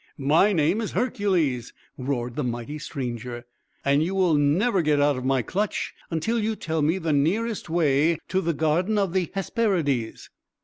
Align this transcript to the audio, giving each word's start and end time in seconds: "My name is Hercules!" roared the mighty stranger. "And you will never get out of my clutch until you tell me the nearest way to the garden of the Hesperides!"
"My 0.17 0.51
name 0.51 0.81
is 0.81 0.93
Hercules!" 0.93 1.73
roared 1.95 2.35
the 2.35 2.43
mighty 2.43 2.79
stranger. 2.79 3.45
"And 3.85 4.01
you 4.01 4.15
will 4.15 4.33
never 4.33 4.81
get 4.81 4.99
out 4.99 5.15
of 5.15 5.23
my 5.23 5.43
clutch 5.43 5.93
until 6.09 6.39
you 6.39 6.55
tell 6.55 6.81
me 6.81 6.97
the 6.97 7.13
nearest 7.13 7.69
way 7.69 8.17
to 8.29 8.41
the 8.41 8.53
garden 8.55 8.97
of 8.97 9.13
the 9.13 9.29
Hesperides!" 9.35 10.31